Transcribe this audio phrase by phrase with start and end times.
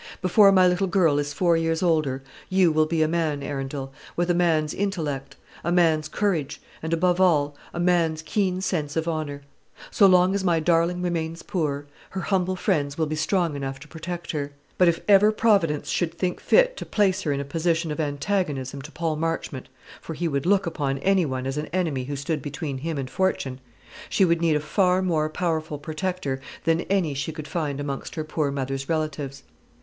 [0.19, 4.31] Before my little girl is four years older, you will be a man, Arundel with
[4.31, 9.43] a man's intellect, a man's courage, and, above all, a man's keen sense of honour.
[9.91, 13.87] So long as my darling remains poor, her humble friends will be strong enough to
[13.87, 17.91] protect her; but if ever Providence should think fit to place her in a position
[17.91, 19.69] of antagonism to Paul Marchmont,
[20.01, 23.07] for he would look upon any one as an enemy who stood between him and
[23.07, 23.59] fortune,
[24.09, 28.23] she would need a far more powerful protector than any she could find amongst her
[28.23, 29.43] poor mother's relatives.